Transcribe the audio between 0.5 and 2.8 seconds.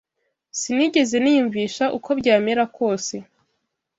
Sinigeze niyumvisha, uko byamera